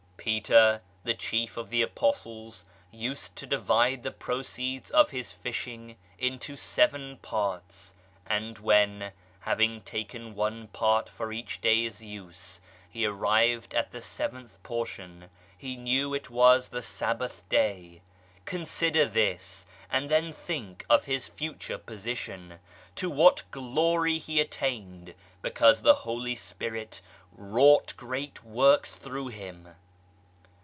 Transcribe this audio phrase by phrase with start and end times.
[0.23, 6.55] Peter, the Chief of the Apostles, used to divide the proceeds of his fishing into
[6.55, 7.95] seven parts,
[8.27, 14.61] and when, having taken one part for each day's use, he arrived at the seventh
[14.61, 15.27] portion,
[15.57, 18.03] he knew it was the Sabbath day.
[18.45, 19.65] Consider this!
[19.89, 22.59] and then think of his future position;
[22.93, 29.67] to what glory he attained because the Holy Spirit wrought great works through him.